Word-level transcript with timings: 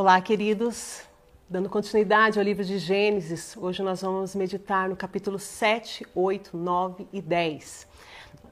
Olá, 0.00 0.18
queridos. 0.18 1.02
Dando 1.46 1.68
continuidade 1.68 2.38
ao 2.38 2.42
livro 2.42 2.64
de 2.64 2.78
Gênesis, 2.78 3.54
hoje 3.54 3.82
nós 3.82 4.00
vamos 4.00 4.34
meditar 4.34 4.88
no 4.88 4.96
capítulo 4.96 5.38
7, 5.38 6.06
8, 6.14 6.56
9 6.56 7.06
e 7.12 7.20
10. 7.20 7.86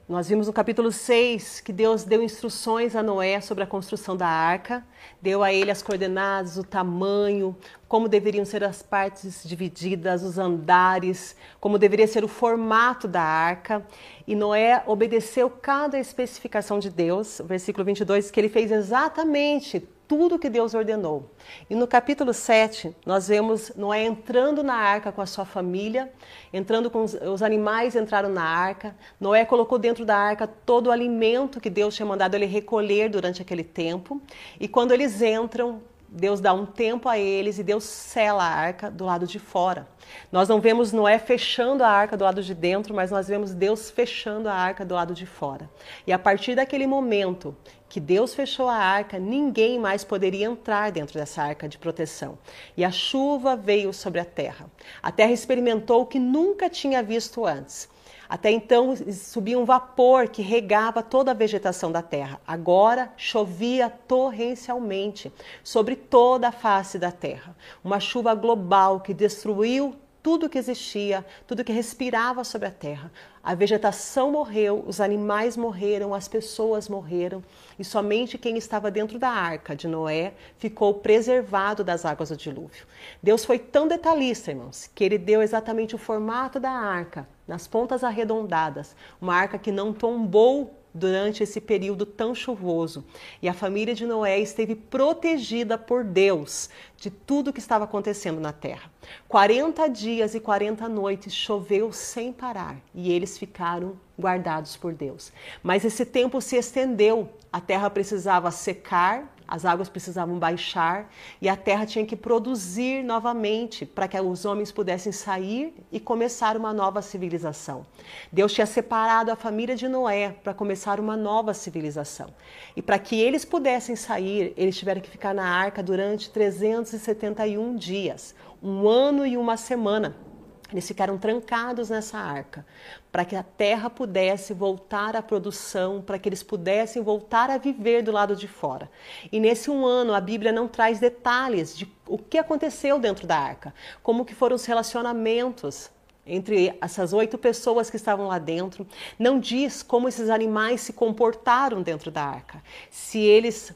Nós 0.07 0.29
vimos 0.29 0.45
no 0.45 0.53
capítulo 0.53 0.91
6 0.91 1.61
que 1.61 1.73
Deus 1.73 2.03
deu 2.03 2.21
instruções 2.21 2.95
a 2.95 3.01
Noé 3.01 3.41
sobre 3.41 3.63
a 3.63 3.67
construção 3.67 4.15
da 4.15 4.27
arca, 4.27 4.85
deu 5.19 5.41
a 5.41 5.51
ele 5.51 5.71
as 5.71 5.81
coordenadas, 5.81 6.55
o 6.55 6.63
tamanho, 6.63 7.57
como 7.87 8.07
deveriam 8.07 8.45
ser 8.45 8.63
as 8.63 8.83
partes 8.83 9.41
divididas, 9.43 10.21
os 10.21 10.37
andares, 10.37 11.35
como 11.59 11.79
deveria 11.79 12.05
ser 12.05 12.23
o 12.23 12.27
formato 12.27 13.07
da 13.07 13.23
arca. 13.23 13.83
E 14.27 14.35
Noé 14.35 14.83
obedeceu 14.85 15.49
cada 15.49 15.97
especificação 15.97 16.77
de 16.77 16.91
Deus. 16.91 17.41
Versículo 17.43 17.83
22 17.83 18.29
que 18.29 18.39
ele 18.39 18.49
fez 18.49 18.71
exatamente 18.71 19.89
tudo 20.09 20.39
que 20.39 20.49
Deus 20.49 20.73
ordenou. 20.73 21.29
E 21.69 21.75
no 21.75 21.85
capítulo 21.85 22.33
7, 22.33 22.95
nós 23.05 23.27
vemos 23.27 23.71
Noé 23.75 24.03
entrando 24.03 24.63
na 24.63 24.73
arca 24.73 25.11
com 25.11 25.21
a 25.21 25.25
sua 25.27 25.45
família, 25.45 26.11
entrando 26.51 26.89
com 26.89 27.03
os, 27.03 27.13
os, 27.13 27.43
animais 27.43 27.95
entraram 27.95 28.27
na 28.27 28.43
arca. 28.43 28.95
Noé 29.19 29.45
colocou 29.45 29.77
dentro 29.77 30.03
da 30.03 30.17
arca 30.17 30.47
todo 30.47 30.87
o 30.87 30.91
alimento 30.91 31.61
que 31.61 31.69
Deus 31.69 31.95
tinha 31.95 32.07
mandado 32.07 32.33
ele 32.33 32.47
recolher 32.47 33.07
durante 33.07 33.43
aquele 33.43 33.63
tempo. 33.63 34.19
E 34.59 34.67
quando 34.67 34.93
eles 34.93 35.21
entram, 35.21 35.79
Deus 36.11 36.41
dá 36.41 36.51
um 36.53 36.65
tempo 36.65 37.07
a 37.07 37.19
eles 37.19 37.59
e 37.59 37.63
Deus 37.63 37.83
sela 37.83 38.43
a 38.43 38.49
arca 38.49 38.89
do 38.89 39.05
lado 39.05 39.27
de 39.27 39.37
fora. 39.37 39.87
Nós 40.31 40.49
não 40.49 40.59
vemos 40.59 40.91
Noé 40.91 41.19
fechando 41.19 41.83
a 41.83 41.87
arca 41.87 42.17
do 42.17 42.23
lado 42.23 42.41
de 42.41 42.55
dentro, 42.55 42.95
mas 42.95 43.11
nós 43.11 43.27
vemos 43.27 43.53
Deus 43.53 43.91
fechando 43.91 44.49
a 44.49 44.53
arca 44.53 44.83
do 44.83 44.95
lado 44.95 45.13
de 45.13 45.27
fora. 45.27 45.69
E 46.07 46.11
a 46.11 46.17
partir 46.17 46.55
daquele 46.55 46.87
momento 46.87 47.55
que 47.87 47.99
Deus 47.99 48.33
fechou 48.33 48.67
a 48.67 48.75
arca, 48.75 49.19
ninguém 49.19 49.79
mais 49.79 50.03
poderia 50.03 50.47
entrar 50.47 50.91
dentro 50.91 51.19
dessa 51.19 51.43
arca 51.43 51.69
de 51.69 51.77
proteção. 51.77 52.39
E 52.75 52.83
a 52.83 52.91
chuva 52.91 53.55
veio 53.55 53.93
sobre 53.93 54.19
a 54.19 54.25
terra. 54.25 54.65
A 55.03 55.11
terra 55.11 55.31
experimentou 55.31 56.01
o 56.01 56.05
que 56.07 56.19
nunca 56.19 56.69
tinha 56.69 57.03
visto 57.03 57.45
antes. 57.45 57.87
Até 58.29 58.51
então 58.51 58.95
subia 59.11 59.57
um 59.57 59.65
vapor 59.65 60.29
que 60.29 60.43
regava 60.43 61.01
toda 61.01 61.31
a 61.31 61.33
vegetação 61.33 61.91
da 61.91 62.03
terra. 62.03 62.39
Agora 62.45 63.11
chovia 63.17 63.89
torrencialmente 63.89 65.33
sobre 65.63 65.95
toda 65.95 66.49
a 66.49 66.51
face 66.51 66.99
da 66.99 67.11
terra. 67.11 67.55
Uma 67.83 67.99
chuva 67.99 68.35
global 68.35 68.99
que 68.99 69.15
destruiu 69.15 69.95
tudo 70.21 70.49
que 70.49 70.57
existia, 70.57 71.25
tudo 71.47 71.63
que 71.63 71.71
respirava 71.71 72.43
sobre 72.43 72.67
a 72.67 72.71
terra. 72.71 73.11
A 73.43 73.55
vegetação 73.55 74.31
morreu, 74.31 74.83
os 74.85 74.99
animais 74.99 75.55
morreram, 75.55 76.13
as 76.13 76.27
pessoas 76.27 76.89
morreram, 76.89 77.43
e 77.77 77.83
somente 77.83 78.37
quem 78.37 78.57
estava 78.57 78.91
dentro 78.91 79.17
da 79.17 79.29
arca 79.29 79.75
de 79.75 79.87
Noé 79.87 80.33
ficou 80.57 80.95
preservado 80.95 81.83
das 81.83 82.05
águas 82.05 82.29
do 82.29 82.37
dilúvio. 82.37 82.85
Deus 83.23 83.45
foi 83.45 83.57
tão 83.57 83.87
detalhista, 83.87 84.51
irmãos, 84.51 84.89
que 84.93 85.03
ele 85.03 85.17
deu 85.17 85.41
exatamente 85.41 85.95
o 85.95 85.97
formato 85.97 86.59
da 86.59 86.71
arca, 86.71 87.27
nas 87.47 87.67
pontas 87.67 88.03
arredondadas, 88.03 88.95
uma 89.21 89.35
arca 89.35 89.57
que 89.57 89.71
não 89.71 89.93
tombou 89.93 90.78
durante 90.93 91.43
esse 91.43 91.61
período 91.61 92.05
tão 92.05 92.33
chuvoso. 92.33 93.05
E 93.41 93.47
a 93.49 93.53
família 93.53 93.93
de 93.93 94.05
Noé 94.05 94.39
esteve 94.39 94.75
protegida 94.75 95.77
por 95.77 96.03
Deus 96.03 96.69
de 96.97 97.09
tudo 97.09 97.53
que 97.53 97.59
estava 97.59 97.85
acontecendo 97.85 98.39
na 98.39 98.51
terra. 98.51 98.91
40 99.27 99.87
dias 99.89 100.35
e 100.35 100.39
40 100.39 100.87
noites 100.89 101.33
choveu 101.33 101.91
sem 101.91 102.33
parar 102.33 102.77
e 102.93 103.11
eles 103.11 103.37
ficaram 103.37 103.97
guardados 104.19 104.75
por 104.75 104.93
Deus. 104.93 105.31
Mas 105.63 105.85
esse 105.85 106.05
tempo 106.05 106.41
se 106.41 106.57
estendeu, 106.57 107.29
a 107.51 107.61
terra 107.61 107.89
precisava 107.89 108.51
secar 108.51 109.35
as 109.49 109.65
águas 109.65 109.89
precisavam 109.89 110.37
baixar 110.37 111.11
e 111.41 111.49
a 111.49 111.57
terra 111.57 111.83
tinha 111.83 112.05
que 112.05 112.15
produzir 112.15 113.03
novamente 113.03 113.83
para 113.83 114.07
que 114.07 114.19
os 114.21 114.45
homens 114.45 114.71
pudessem 114.71 115.11
sair 115.11 115.73
e 115.91 115.99
começar 115.99 116.55
uma 116.55 116.71
nova 116.71 117.01
civilização. 117.01 117.83
Deus 118.31 118.53
tinha 118.53 118.67
separado 118.67 119.31
a 119.31 119.35
família 119.35 119.75
de 119.75 119.87
Noé 119.87 120.35
para 120.43 120.53
começar 120.53 120.99
uma 120.99 121.17
nova 121.17 121.51
civilização. 121.55 122.27
E 122.75 122.81
para 122.81 122.99
que 122.99 123.19
eles 123.19 123.43
pudessem 123.43 123.95
sair, 123.95 124.53
eles 124.55 124.77
tiveram 124.77 125.01
que 125.01 125.09
ficar 125.09 125.33
na 125.33 125.47
arca 125.47 125.81
durante 125.81 126.29
371 126.29 127.75
dias, 127.75 128.35
um 128.61 128.87
ano 128.87 129.25
e 129.25 129.35
uma 129.35 129.57
semana. 129.57 130.28
Eles 130.71 130.87
ficaram 130.87 131.17
trancados 131.17 131.89
nessa 131.89 132.17
arca 132.17 132.65
para 133.11 133.25
que 133.25 133.35
a 133.35 133.41
terra 133.41 133.89
pudesse 133.89 134.53
voltar 134.53 135.15
à 135.15 135.21
produção, 135.21 136.01
para 136.01 136.19
que 136.19 136.29
eles 136.29 136.43
pudessem 136.43 137.01
voltar 137.01 137.49
a 137.49 137.57
viver 137.57 138.03
do 138.03 138.11
lado 138.11 138.35
de 138.35 138.47
fora. 138.47 138.89
E 139.31 139.39
nesse 139.39 139.71
um 139.71 139.85
ano 139.85 140.13
a 140.13 140.21
Bíblia 140.21 140.51
não 140.51 140.67
traz 140.67 140.99
detalhes 140.99 141.75
de 141.75 141.91
o 142.07 142.17
que 142.17 142.37
aconteceu 142.37 142.99
dentro 142.99 143.25
da 143.25 143.37
arca, 143.37 143.73
como 144.03 144.25
que 144.25 144.35
foram 144.35 144.55
os 144.55 144.65
relacionamentos 144.65 145.89
entre 146.25 146.77
essas 146.79 147.11
oito 147.11 147.37
pessoas 147.37 147.89
que 147.89 147.95
estavam 147.95 148.27
lá 148.27 148.37
dentro. 148.37 148.85
Não 149.17 149.39
diz 149.39 149.81
como 149.81 150.07
esses 150.07 150.29
animais 150.29 150.81
se 150.81 150.93
comportaram 150.93 151.81
dentro 151.81 152.11
da 152.11 152.23
arca. 152.23 152.61
Se 152.91 153.19
eles 153.19 153.73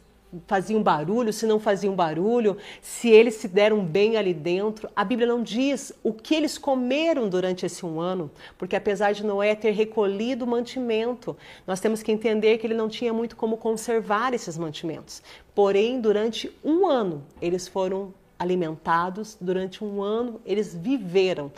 faziam 0.48 0.82
barulho, 0.82 1.34
se 1.34 1.46
não 1.46 1.60
faziam 1.60 1.96
barulho, 1.96 2.58
se 2.82 3.10
eles 3.10 3.36
se 3.36 3.48
deram 3.48 3.84
bem 3.84 4.18
ali 4.18 4.34
dentro. 4.34 4.90
A 4.96 5.04
Bíblia 5.04 5.28
não 5.28 5.42
diz 5.42 5.94
o 6.04 6.14
que 6.14 6.36
eles 6.36 6.58
comeram 6.58 7.30
durante 7.30 7.66
esse 7.66 7.86
um 7.86 8.00
ano, 8.00 8.32
porque 8.58 8.76
apesar 8.76 9.14
de 9.14 9.26
Noé 9.26 9.56
ter 9.56 9.72
recolhido 9.72 10.48
mantimento, 10.48 11.36
nós 11.66 11.80
temos 11.80 12.02
que 12.02 12.12
entender 12.12 12.58
que 12.58 12.68
ele 12.68 12.74
não 12.74 12.90
tinha 12.90 13.14
muito 13.14 13.36
como 13.36 13.58
conservar 13.58 14.34
esses 14.34 14.58
mantimentos. 14.58 15.22
Porém, 15.54 16.02
durante 16.02 16.52
um 16.64 16.88
ano, 16.88 17.24
eles 17.42 17.68
foram 17.68 18.14
alimentados, 18.38 19.38
durante 19.40 19.84
um 19.84 20.02
ano, 20.02 20.42
eles 20.46 20.76
viveram 20.76 21.52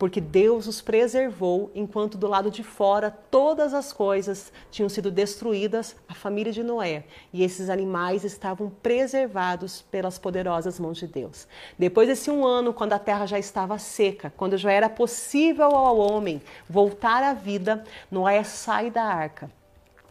porque 0.00 0.18
Deus 0.18 0.66
os 0.66 0.80
preservou 0.80 1.70
enquanto 1.74 2.16
do 2.16 2.26
lado 2.26 2.50
de 2.50 2.64
fora 2.64 3.10
todas 3.30 3.74
as 3.74 3.92
coisas 3.92 4.50
tinham 4.70 4.88
sido 4.88 5.10
destruídas, 5.10 5.94
a 6.08 6.14
família 6.14 6.50
de 6.50 6.62
Noé, 6.62 7.04
e 7.30 7.44
esses 7.44 7.68
animais 7.68 8.24
estavam 8.24 8.70
preservados 8.82 9.82
pelas 9.90 10.18
poderosas 10.18 10.80
mãos 10.80 10.96
de 10.96 11.06
Deus. 11.06 11.46
Depois 11.78 12.08
desse 12.08 12.30
um 12.30 12.46
ano, 12.46 12.72
quando 12.72 12.94
a 12.94 12.98
terra 12.98 13.26
já 13.26 13.38
estava 13.38 13.78
seca, 13.78 14.32
quando 14.38 14.56
já 14.56 14.72
era 14.72 14.88
possível 14.88 15.76
ao 15.76 15.98
homem 15.98 16.40
voltar 16.66 17.22
à 17.22 17.34
vida, 17.34 17.84
Noé 18.10 18.42
sai 18.42 18.90
da 18.90 19.02
arca 19.04 19.59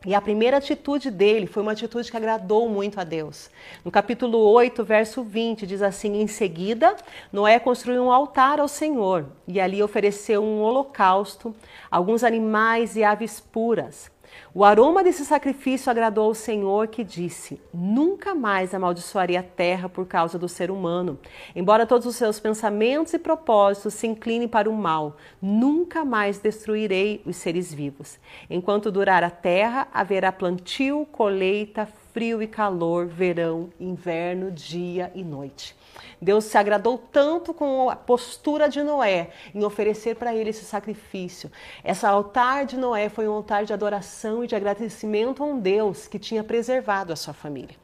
e 0.06 0.16
a 0.16 0.22
primeira 0.22 0.58
atitude 0.58 1.12
dele 1.12 1.46
foi 1.46 1.62
uma 1.62 1.74
atitude 1.74 2.10
que 2.10 2.16
agradou 2.16 2.70
muito 2.70 3.00
a 3.00 3.04
Deus. 3.04 3.50
No 3.84 3.92
capítulo 3.92 4.38
8, 4.38 4.84
verso 4.84 5.24
20, 5.24 5.68
diz 5.68 5.82
assim: 5.82 6.22
Em 6.22 6.28
seguida, 6.28 6.96
Noé 7.34 7.60
construiu 7.60 8.04
um 8.04 8.12
altar 8.12 8.60
ao 8.60 8.68
Senhor 8.68 9.26
e 9.48 9.60
ali 9.60 9.84
ofereceu 9.84 10.42
um 10.42 10.62
holocausto, 10.62 11.54
alguns 11.92 12.24
animais 12.24 12.96
e 12.96 13.04
aves 13.04 13.40
puras. 13.42 14.10
O 14.54 14.64
aroma 14.64 15.04
desse 15.04 15.26
sacrifício 15.26 15.92
agradou 15.92 16.26
ao 16.26 16.34
Senhor, 16.34 16.88
que 16.88 17.04
disse: 17.04 17.62
Nunca 17.74 18.34
mais 18.34 18.74
amaldiçoarei 18.74 19.38
a 19.38 19.44
terra 19.44 19.88
por 19.88 20.06
causa 20.06 20.40
do 20.40 20.50
ser 20.50 20.72
humano. 20.72 21.20
Embora 21.56 21.86
todos 21.86 22.08
os 22.08 22.16
seus 22.16 22.40
pensamentos 22.40 23.14
e 23.14 23.20
propósitos 23.20 23.94
se 23.94 24.08
inclinem 24.08 24.48
para 24.48 24.70
o 24.70 24.74
mal, 24.74 25.18
nunca 25.42 26.04
mais 26.04 26.40
destruirei 26.40 27.22
os 27.26 27.36
seres 27.36 27.74
vivos. 27.74 28.20
Enquanto 28.50 28.92
durar 28.92 29.24
a 29.24 29.30
terra, 29.30 29.88
haverá 29.94 30.32
plantio, 30.32 31.06
colheita, 31.12 31.88
frio 32.14 32.42
e 32.42 32.48
calor, 32.48 33.06
verão, 33.06 33.70
inverno, 33.80 34.52
dia 34.52 35.12
e 35.14 35.24
noite. 35.24 35.76
Deus 36.22 36.46
se 36.46 36.58
agradou 36.58 36.98
tanto 36.98 37.54
com 37.54 37.90
a 37.90 37.96
postura 37.96 38.68
de 38.68 38.84
Noé 38.84 39.30
em 39.54 39.64
oferecer 39.64 40.16
para 40.16 40.34
ele 40.34 40.50
esse 40.50 40.66
sacrifício. 40.66 41.52
Esse 41.84 42.06
altar 42.06 42.66
de 42.66 42.78
Noé 42.78 43.10
foi 43.10 43.28
um 43.28 43.34
altar 43.34 43.66
de 43.66 43.74
adoração 43.74 44.44
e 44.44 44.48
de 44.48 44.56
agradecimento 44.56 45.44
a 45.44 45.46
um 45.46 45.60
Deus 45.60 46.08
que 46.08 46.20
tinha 46.20 46.44
preservado 46.44 47.14
a 47.14 47.16
sua 47.16 47.34
família. 47.34 47.76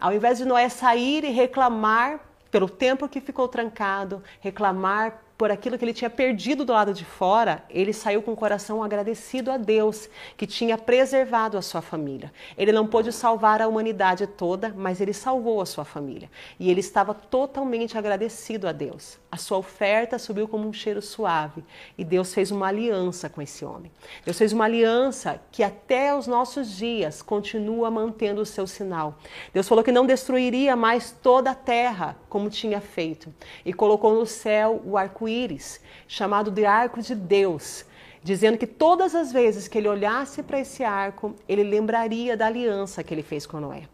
Ao 0.00 0.12
invés 0.12 0.38
de 0.38 0.44
Noé 0.44 0.68
sair 0.68 1.24
e 1.24 1.30
reclamar 1.30 2.20
pelo 2.50 2.68
tempo 2.68 3.08
que 3.08 3.20
ficou 3.20 3.48
trancado, 3.48 4.22
reclamar 4.40 5.22
por 5.38 5.52
aquilo 5.52 5.78
que 5.78 5.84
ele 5.84 5.94
tinha 5.94 6.10
perdido 6.10 6.64
do 6.64 6.72
lado 6.72 6.92
de 6.92 7.04
fora, 7.04 7.62
ele 7.70 7.92
saiu 7.92 8.20
com 8.20 8.32
o 8.32 8.36
coração 8.36 8.82
agradecido 8.82 9.52
a 9.52 9.56
Deus, 9.56 10.10
que 10.36 10.48
tinha 10.48 10.76
preservado 10.76 11.56
a 11.56 11.62
sua 11.62 11.80
família. 11.80 12.32
Ele 12.56 12.72
não 12.72 12.88
pôde 12.88 13.12
salvar 13.12 13.62
a 13.62 13.68
humanidade 13.68 14.26
toda, 14.26 14.74
mas 14.76 15.00
ele 15.00 15.12
salvou 15.12 15.60
a 15.60 15.66
sua 15.66 15.84
família. 15.84 16.28
E 16.58 16.68
ele 16.68 16.80
estava 16.80 17.14
totalmente 17.14 17.96
agradecido 17.96 18.66
a 18.66 18.72
Deus. 18.72 19.16
A 19.30 19.36
sua 19.36 19.58
oferta 19.58 20.18
subiu 20.18 20.48
como 20.48 20.66
um 20.66 20.72
cheiro 20.72 21.00
suave. 21.00 21.62
E 21.96 22.04
Deus 22.04 22.34
fez 22.34 22.50
uma 22.50 22.66
aliança 22.66 23.28
com 23.28 23.40
esse 23.40 23.64
homem. 23.64 23.92
Deus 24.24 24.36
fez 24.36 24.52
uma 24.52 24.64
aliança 24.64 25.40
que 25.52 25.62
até 25.62 26.12
os 26.16 26.26
nossos 26.26 26.76
dias 26.76 27.22
continua 27.22 27.92
mantendo 27.92 28.40
o 28.40 28.46
seu 28.46 28.66
sinal. 28.66 29.16
Deus 29.54 29.68
falou 29.68 29.84
que 29.84 29.92
não 29.92 30.04
destruiria 30.04 30.74
mais 30.74 31.12
toda 31.12 31.52
a 31.52 31.54
terra 31.54 32.16
como 32.28 32.50
tinha 32.50 32.80
feito. 32.80 33.32
E 33.64 33.72
colocou 33.72 34.12
no 34.18 34.26
céu 34.26 34.82
o 34.84 34.96
arco 34.96 35.27
arco-íris, 35.28 35.80
chamado 36.06 36.50
de 36.50 36.64
arco 36.64 37.02
de 37.02 37.14
Deus, 37.14 37.84
dizendo 38.22 38.56
que 38.56 38.66
todas 38.66 39.14
as 39.14 39.30
vezes 39.30 39.68
que 39.68 39.76
ele 39.78 39.88
olhasse 39.88 40.42
para 40.42 40.58
esse 40.58 40.82
arco, 40.82 41.34
ele 41.46 41.62
lembraria 41.62 42.36
da 42.36 42.46
aliança 42.46 43.04
que 43.04 43.12
ele 43.12 43.22
fez 43.22 43.46
com 43.46 43.60
Noé. 43.60 43.84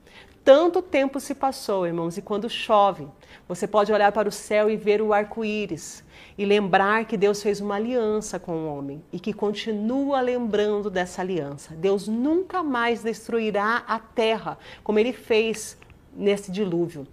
tanto 0.44 0.82
tempo 0.82 1.18
se 1.18 1.34
passou, 1.34 1.86
irmãos, 1.86 2.18
e 2.18 2.22
quando 2.22 2.50
chove, 2.50 3.08
você 3.48 3.66
pode 3.66 3.90
olhar 3.90 4.12
para 4.12 4.28
o 4.28 4.32
céu 4.32 4.68
e 4.68 4.76
ver 4.76 5.00
o 5.00 5.14
arco-íris 5.14 6.04
e 6.36 6.44
lembrar 6.44 7.06
que 7.06 7.16
Deus 7.16 7.42
fez 7.42 7.62
uma 7.62 7.76
aliança 7.76 8.38
com 8.38 8.52
o 8.52 8.76
homem 8.76 9.02
e 9.10 9.18
que 9.18 9.32
continua 9.32 10.20
lembrando 10.20 10.90
dessa 10.90 11.22
aliança. 11.22 11.74
Deus 11.74 12.06
nunca 12.06 12.62
mais 12.62 13.02
destruirá 13.02 13.84
a 13.86 13.98
terra 13.98 14.58
como 14.82 14.98
ele 14.98 15.14
fez 15.14 15.78
nesse 16.14 16.52
dilúvio. 16.52 17.06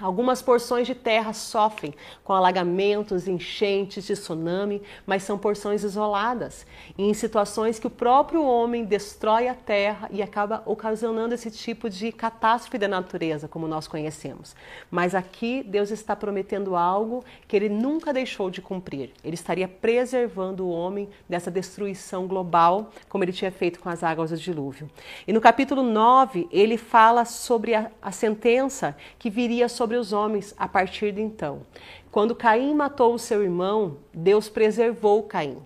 Algumas 0.00 0.40
porções 0.40 0.86
de 0.86 0.94
terra 0.94 1.32
sofrem 1.32 1.94
com 2.24 2.32
alagamentos, 2.32 3.28
enchentes, 3.28 4.04
de 4.04 4.14
tsunami, 4.14 4.82
mas 5.06 5.22
são 5.22 5.38
porções 5.38 5.84
isoladas 5.84 6.66
e 6.96 7.04
em 7.04 7.14
situações 7.14 7.78
que 7.78 7.86
o 7.86 7.90
próprio 7.90 8.44
homem 8.44 8.84
destrói 8.84 9.48
a 9.48 9.54
terra 9.54 10.08
e 10.10 10.22
acaba 10.22 10.62
ocasionando 10.66 11.34
esse 11.34 11.50
tipo 11.50 11.88
de 11.88 12.12
catástrofe 12.12 12.78
da 12.78 12.88
natureza, 12.88 13.48
como 13.48 13.68
nós 13.68 13.86
conhecemos. 13.86 14.54
Mas 14.90 15.14
aqui 15.14 15.62
Deus 15.62 15.90
está 15.90 16.16
prometendo 16.16 16.76
algo 16.76 17.24
que 17.46 17.56
ele 17.56 17.68
nunca 17.68 18.12
deixou 18.12 18.50
de 18.50 18.60
cumprir. 18.60 19.12
Ele 19.24 19.34
estaria 19.34 19.68
preservando 19.68 20.66
o 20.66 20.70
homem 20.70 21.08
dessa 21.28 21.50
destruição 21.50 22.26
global, 22.26 22.90
como 23.08 23.24
ele 23.24 23.32
tinha 23.32 23.50
feito 23.50 23.80
com 23.80 23.88
as 23.88 24.02
águas 24.02 24.30
do 24.30 24.36
dilúvio. 24.36 24.88
E 25.26 25.32
no 25.32 25.40
capítulo 25.40 25.82
9, 25.82 26.48
ele 26.50 26.76
fala 26.76 27.24
sobre 27.24 27.74
a, 27.74 27.90
a 28.00 28.12
sentença 28.12 28.96
que 29.18 29.30
viria 29.30 29.68
sobre 29.68 29.89
sobre 29.90 29.96
os 29.96 30.12
homens 30.12 30.54
a 30.56 30.68
partir 30.68 31.10
de 31.10 31.20
então. 31.20 31.62
Quando 32.12 32.32
Caim 32.32 32.74
matou 32.74 33.12
o 33.12 33.18
seu 33.18 33.42
irmão, 33.42 33.96
Deus 34.14 34.48
preservou 34.48 35.24
Caim. 35.24 35.56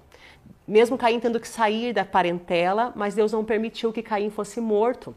Mesmo 0.66 0.96
Caim 0.96 1.20
tendo 1.20 1.38
que 1.38 1.46
sair 1.46 1.92
da 1.92 2.06
parentela, 2.06 2.90
mas 2.96 3.14
Deus 3.14 3.32
não 3.32 3.44
permitiu 3.44 3.92
que 3.92 4.02
Caim 4.02 4.30
fosse 4.30 4.62
morto. 4.62 5.14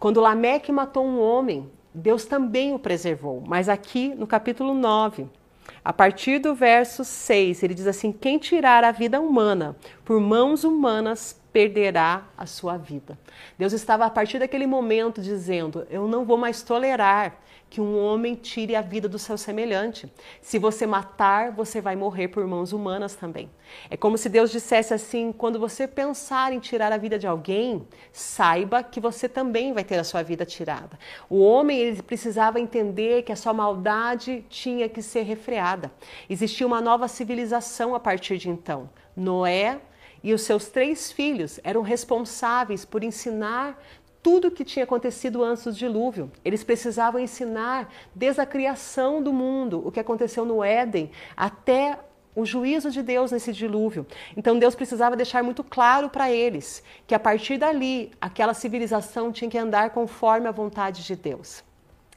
Quando 0.00 0.20
Lameque 0.20 0.72
matou 0.72 1.06
um 1.06 1.20
homem, 1.20 1.70
Deus 1.94 2.24
também 2.24 2.74
o 2.74 2.80
preservou. 2.80 3.44
Mas 3.46 3.68
aqui 3.68 4.08
no 4.16 4.26
capítulo 4.26 4.74
9, 4.74 5.28
a 5.84 5.92
partir 5.92 6.40
do 6.40 6.52
verso 6.52 7.04
6, 7.04 7.62
ele 7.62 7.74
diz 7.74 7.86
assim: 7.86 8.10
Quem 8.10 8.38
tirar 8.38 8.82
a 8.82 8.90
vida 8.90 9.20
humana 9.20 9.76
por 10.04 10.18
mãos 10.18 10.64
humanas 10.64 11.39
perderá 11.52 12.24
a 12.36 12.46
sua 12.46 12.76
vida. 12.76 13.18
Deus 13.58 13.72
estava 13.72 14.04
a 14.04 14.10
partir 14.10 14.38
daquele 14.38 14.66
momento 14.66 15.20
dizendo: 15.20 15.86
Eu 15.90 16.06
não 16.06 16.24
vou 16.24 16.36
mais 16.36 16.62
tolerar 16.62 17.40
que 17.70 17.80
um 17.80 17.96
homem 17.96 18.34
tire 18.34 18.74
a 18.74 18.82
vida 18.82 19.08
do 19.08 19.18
seu 19.18 19.38
semelhante. 19.38 20.12
Se 20.42 20.58
você 20.58 20.86
matar, 20.86 21.52
você 21.52 21.80
vai 21.80 21.94
morrer 21.94 22.26
por 22.26 22.44
mãos 22.44 22.72
humanas 22.72 23.14
também. 23.14 23.48
É 23.88 23.96
como 23.96 24.18
se 24.18 24.28
Deus 24.28 24.50
dissesse 24.50 24.92
assim: 24.92 25.32
quando 25.32 25.58
você 25.58 25.86
pensar 25.86 26.52
em 26.52 26.58
tirar 26.58 26.92
a 26.92 26.96
vida 26.96 27.16
de 27.18 27.28
alguém, 27.28 27.86
saiba 28.12 28.82
que 28.82 29.00
você 29.00 29.28
também 29.28 29.72
vai 29.72 29.84
ter 29.84 29.98
a 29.98 30.04
sua 30.04 30.22
vida 30.22 30.44
tirada. 30.44 30.98
O 31.28 31.40
homem 31.40 31.78
ele 31.78 32.02
precisava 32.02 32.58
entender 32.58 33.22
que 33.22 33.32
a 33.32 33.36
sua 33.36 33.52
maldade 33.52 34.44
tinha 34.48 34.88
que 34.88 35.00
ser 35.00 35.22
refreada. 35.22 35.92
Existia 36.28 36.66
uma 36.66 36.80
nova 36.80 37.06
civilização 37.06 37.94
a 37.94 38.00
partir 38.00 38.36
de 38.36 38.50
então. 38.50 38.90
Noé 39.16 39.80
e 40.22 40.32
os 40.34 40.42
seus 40.42 40.68
três 40.68 41.10
filhos 41.10 41.58
eram 41.64 41.82
responsáveis 41.82 42.84
por 42.84 43.02
ensinar 43.02 43.80
tudo 44.22 44.48
o 44.48 44.50
que 44.50 44.64
tinha 44.64 44.84
acontecido 44.84 45.42
antes 45.42 45.64
do 45.64 45.72
dilúvio. 45.72 46.30
Eles 46.44 46.62
precisavam 46.62 47.20
ensinar 47.20 47.90
desde 48.14 48.40
a 48.40 48.46
criação 48.46 49.22
do 49.22 49.32
mundo, 49.32 49.82
o 49.86 49.90
que 49.90 50.00
aconteceu 50.00 50.44
no 50.44 50.62
Éden, 50.62 51.10
até 51.36 51.98
o 52.34 52.44
juízo 52.44 52.90
de 52.90 53.02
Deus 53.02 53.32
nesse 53.32 53.52
dilúvio. 53.52 54.06
Então 54.36 54.58
Deus 54.58 54.74
precisava 54.74 55.16
deixar 55.16 55.42
muito 55.42 55.64
claro 55.64 56.08
para 56.08 56.30
eles 56.30 56.82
que 57.06 57.14
a 57.14 57.18
partir 57.18 57.58
dali 57.58 58.12
aquela 58.20 58.54
civilização 58.54 59.32
tinha 59.32 59.50
que 59.50 59.58
andar 59.58 59.90
conforme 59.90 60.46
a 60.46 60.52
vontade 60.52 61.04
de 61.04 61.16
Deus. 61.16 61.64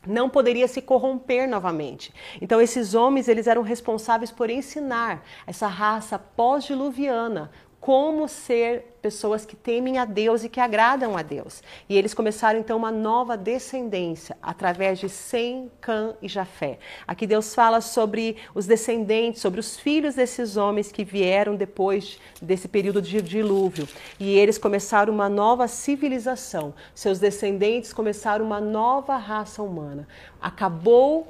Não 0.06 0.30
poderia 0.30 0.68
se 0.68 0.82
corromper 0.82 1.48
novamente. 1.48 2.14
Então 2.42 2.62
esses 2.62 2.94
homens 2.94 3.30
eles 3.30 3.48
eram 3.48 3.62
responsáveis 3.62 4.30
por 4.30 4.50
ensinar 4.50 5.24
essa 5.48 5.68
raça 5.68 6.20
pós-diluviana 6.20 7.50
como 7.84 8.30
ser 8.30 8.96
pessoas 9.02 9.46
que 9.46 9.58
temem 9.58 9.98
a 9.98 10.06
Deus 10.06 10.46
e 10.46 10.48
que 10.48 10.62
agradam 10.62 11.18
a 11.18 11.22
Deus. 11.22 11.62
E 11.90 11.98
eles 11.98 12.14
começaram 12.14 12.58
então 12.58 12.78
uma 12.78 12.94
nova 12.94 13.36
descendência 13.36 14.38
através 14.42 15.00
de 15.00 15.10
Sem, 15.10 15.70
Cã 15.82 16.16
e 16.22 16.30
Jafé. 16.30 16.80
Aqui 17.06 17.28
Deus 17.28 17.54
fala 17.54 17.82
sobre 17.82 18.38
os 18.56 18.66
descendentes, 18.66 19.42
sobre 19.42 19.60
os 19.60 19.78
filhos 19.78 20.16
desses 20.16 20.56
homens 20.56 20.94
que 20.94 21.04
vieram 21.04 21.58
depois 21.58 22.22
desse 22.42 22.70
período 22.70 23.02
de 23.02 23.22
dilúvio. 23.22 23.86
E 24.18 24.34
eles 24.40 24.58
começaram 24.58 25.14
uma 25.14 25.28
nova 25.28 25.68
civilização. 25.68 26.74
Seus 26.96 27.20
descendentes 27.20 27.92
começaram 27.92 28.46
uma 28.46 28.62
nova 28.62 29.18
raça 29.18 29.62
humana. 29.62 30.08
Acabou 30.40 31.28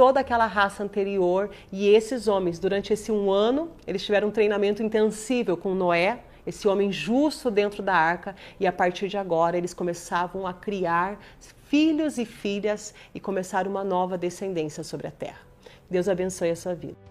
toda 0.00 0.20
aquela 0.20 0.46
raça 0.46 0.82
anterior 0.82 1.50
e 1.70 1.86
esses 1.86 2.26
homens, 2.26 2.58
durante 2.58 2.90
esse 2.90 3.12
um 3.12 3.30
ano, 3.30 3.70
eles 3.86 4.02
tiveram 4.02 4.28
um 4.28 4.30
treinamento 4.30 4.82
intensível 4.82 5.58
com 5.58 5.74
Noé, 5.74 6.20
esse 6.46 6.66
homem 6.66 6.90
justo 6.90 7.50
dentro 7.50 7.82
da 7.82 7.92
arca, 7.94 8.34
e 8.58 8.66
a 8.66 8.72
partir 8.72 9.08
de 9.08 9.18
agora 9.18 9.58
eles 9.58 9.74
começavam 9.74 10.46
a 10.46 10.54
criar 10.54 11.20
filhos 11.66 12.16
e 12.16 12.24
filhas 12.24 12.94
e 13.14 13.20
começar 13.20 13.68
uma 13.68 13.84
nova 13.84 14.16
descendência 14.16 14.82
sobre 14.82 15.06
a 15.06 15.10
terra. 15.10 15.42
Deus 15.90 16.08
abençoe 16.08 16.48
a 16.48 16.56
sua 16.56 16.74
vida. 16.74 17.09